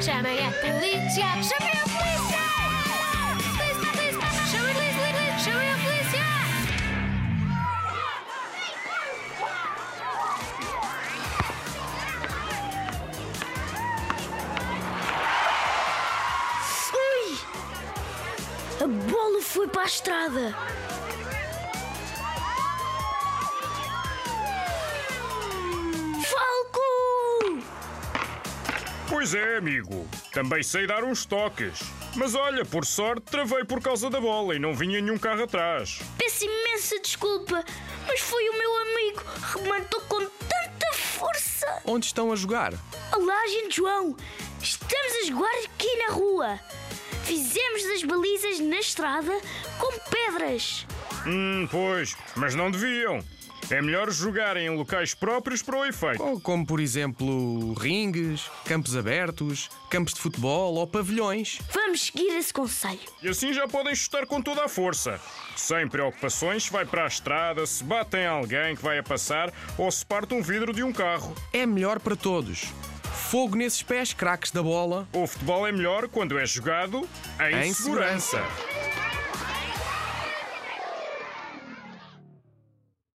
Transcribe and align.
Chamem 0.00 0.38
a 0.46 0.50
polícia! 0.52 1.26
Chamem 1.42 1.72
a 1.72 1.86
polícia! 1.88 2.42
Polícia, 3.56 3.90
polícia! 3.92 4.28
Chamem 4.50 4.70
a 4.70 4.74
polícia! 4.74 5.38
Chamem 5.38 5.70
a 5.72 5.76
polícia! 5.78 6.24
Ui! 16.94 17.26
A 18.84 18.86
bola 19.10 19.40
foi 19.42 19.66
para 19.68 19.82
a 19.82 19.86
estrada. 19.86 20.54
Pois 29.16 29.32
é, 29.32 29.56
amigo. 29.56 30.06
Também 30.30 30.62
sei 30.62 30.86
dar 30.86 31.02
uns 31.02 31.24
toques. 31.24 31.80
Mas 32.14 32.34
olha, 32.34 32.66
por 32.66 32.84
sorte, 32.84 33.22
travei 33.22 33.64
por 33.64 33.80
causa 33.80 34.10
da 34.10 34.20
bola 34.20 34.54
e 34.54 34.58
não 34.58 34.74
vinha 34.74 35.00
nenhum 35.00 35.16
carro 35.16 35.44
atrás. 35.44 36.00
Peço 36.18 36.44
imensa 36.44 37.00
desculpa, 37.00 37.64
mas 38.06 38.20
foi 38.20 38.46
o 38.50 38.58
meu 38.58 38.78
amigo. 38.78 39.22
Rematou 39.54 40.02
com 40.02 40.18
tanta 40.18 40.92
força. 40.92 41.80
Onde 41.86 42.04
estão 42.04 42.30
a 42.30 42.36
jogar? 42.36 42.74
Olá, 43.10 43.46
gente 43.48 43.76
João. 43.76 44.14
Estamos 44.62 45.12
a 45.22 45.26
jogar 45.26 45.64
aqui 45.64 45.96
na 45.96 46.12
rua. 46.12 46.60
Fizemos 47.24 47.86
as 47.86 48.02
balizas 48.02 48.60
na 48.60 48.80
estrada 48.80 49.32
com 49.78 49.98
pedras. 50.10 50.86
Hum, 51.26 51.66
pois, 51.70 52.14
mas 52.36 52.54
não 52.54 52.70
deviam. 52.70 53.24
É 53.70 53.82
melhor 53.82 54.10
jogarem 54.12 54.66
em 54.66 54.76
locais 54.76 55.12
próprios 55.12 55.60
para 55.60 55.76
o 55.76 55.84
efeito. 55.84 56.22
Ou 56.22 56.40
como, 56.40 56.64
por 56.64 56.78
exemplo, 56.78 57.72
ringues, 57.74 58.48
campos 58.64 58.96
abertos, 58.96 59.68
campos 59.90 60.14
de 60.14 60.20
futebol 60.20 60.74
ou 60.74 60.86
pavilhões. 60.86 61.58
Vamos 61.72 62.02
seguir 62.06 62.28
esse 62.38 62.52
conselho. 62.52 63.00
E 63.22 63.28
assim 63.28 63.52
já 63.52 63.66
podem 63.66 63.94
chutar 63.94 64.24
com 64.26 64.40
toda 64.40 64.64
a 64.64 64.68
força. 64.68 65.20
Sem 65.56 65.88
preocupações 65.88 66.64
se 66.64 66.70
vai 66.70 66.84
para 66.84 67.04
a 67.04 67.08
estrada, 67.08 67.66
se 67.66 67.82
batem 67.82 68.24
alguém 68.26 68.76
que 68.76 68.82
vai 68.82 68.98
a 68.98 69.02
passar 69.02 69.52
ou 69.76 69.90
se 69.90 70.06
parte 70.06 70.32
um 70.32 70.42
vidro 70.42 70.72
de 70.72 70.82
um 70.84 70.92
carro. 70.92 71.34
É 71.52 71.66
melhor 71.66 71.98
para 71.98 72.14
todos. 72.14 72.66
Fogo 73.02 73.56
nesses 73.56 73.82
pés, 73.82 74.12
craques 74.12 74.52
da 74.52 74.62
bola. 74.62 75.08
O 75.12 75.26
futebol 75.26 75.66
é 75.66 75.72
melhor 75.72 76.06
quando 76.08 76.38
é 76.38 76.46
jogado 76.46 77.08
em, 77.40 77.66
Em 77.68 77.72
segurança. 77.74 78.36
segurança. 78.38 79.05